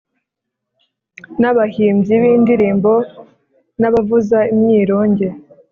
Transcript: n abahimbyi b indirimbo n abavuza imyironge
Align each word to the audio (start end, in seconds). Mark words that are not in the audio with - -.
n 1.39 1.43
abahimbyi 1.51 2.15
b 2.21 2.23
indirimbo 2.35 2.91
n 3.79 3.81
abavuza 3.89 4.39
imyironge 4.53 5.27